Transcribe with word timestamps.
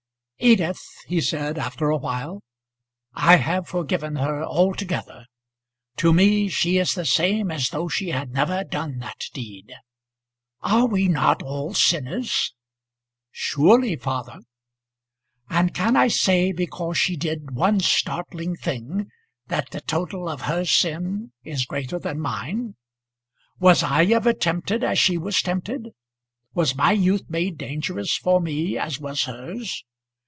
"Edith," 0.43 0.81
he 1.05 1.21
said, 1.21 1.59
after 1.59 1.91
a 1.91 1.97
while, 1.97 2.41
"I 3.13 3.35
have 3.35 3.67
forgiven 3.67 4.15
her 4.15 4.43
altogether. 4.43 5.27
To 5.97 6.11
me 6.11 6.47
she 6.49 6.79
is 6.79 6.95
the 6.95 7.05
same 7.05 7.51
as 7.51 7.69
though 7.69 7.87
she 7.87 8.09
had 8.09 8.31
never 8.31 8.63
done 8.63 8.97
that 9.01 9.23
deed. 9.35 9.71
Are 10.61 10.87
we 10.87 11.07
not 11.07 11.43
all 11.43 11.75
sinners?" 11.75 12.55
"Surely, 13.29 13.95
father." 13.95 14.39
"And 15.47 15.75
can 15.75 15.95
I 15.95 16.07
say 16.07 16.51
because 16.51 16.97
she 16.97 17.15
did 17.15 17.51
one 17.51 17.79
startling 17.79 18.55
thing 18.55 19.11
that 19.45 19.69
the 19.69 19.79
total 19.81 20.27
of 20.27 20.41
her 20.49 20.65
sin 20.65 21.33
is 21.43 21.67
greater 21.67 21.99
than 21.99 22.19
mine? 22.19 22.73
Was 23.59 23.83
I 23.83 24.05
ever 24.05 24.33
tempted 24.33 24.83
as 24.83 24.97
she 24.97 25.19
was 25.19 25.39
tempted? 25.39 25.89
Was 26.55 26.73
my 26.73 26.93
youth 26.93 27.25
made 27.29 27.59
dangerous 27.59 28.17
for 28.17 28.41
me 28.41 28.75
as 28.75 28.99
was 28.99 29.25
hers? 29.25 29.83